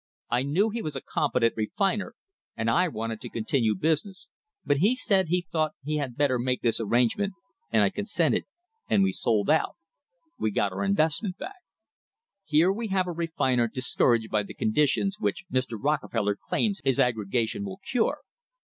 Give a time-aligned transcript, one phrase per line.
[0.31, 2.15] I knew he was a competent refiner,
[2.57, 4.29] and I wanted to continue business,
[4.65, 7.35] but he said he thought he had better make this arrangement,
[7.69, 8.45] and I consented,
[8.89, 9.75] and we sold out;
[10.39, 11.57] we got our investment back."
[12.07, 15.77] * Here we have a refiner discouraged by the conditions which * Mr.
[15.79, 18.21] Rockefeller claims his aggregation will cure.